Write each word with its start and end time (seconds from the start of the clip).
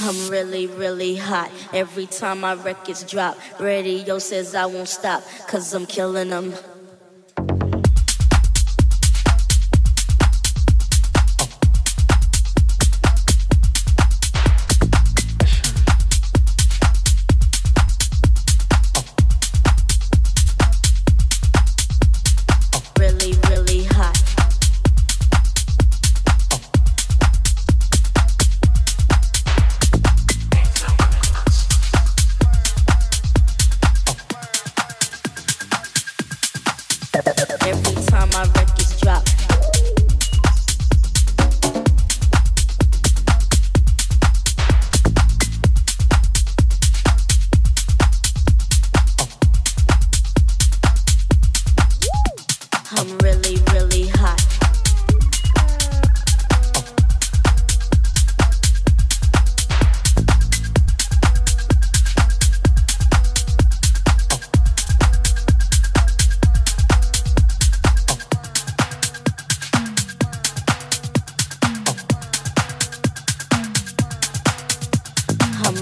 I'm 0.07 0.29
really, 0.29 0.67
really 0.67 1.15
hot. 1.15 1.51
Every 1.73 2.05
time 2.05 2.41
my 2.41 2.53
records 2.53 3.03
drop, 3.03 3.37
radio 3.59 4.19
says 4.19 4.53
I 4.53 4.65
won't 4.65 4.87
stop, 4.87 5.23
cause 5.47 5.73
I'm 5.73 5.85
killing 5.85 6.29
them. 6.29 6.53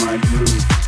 my 0.00 0.16
groove. 0.18 0.87